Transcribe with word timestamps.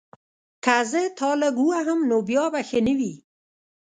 که 0.63 0.75
زه 0.91 1.01
تا 1.17 1.29
لږ 1.41 1.55
ووهم 1.61 1.99
نو 2.09 2.17
بیا 2.29 2.45
به 2.53 2.61
ښه 2.67 2.79
نه 2.87 2.93
وي 2.99 3.13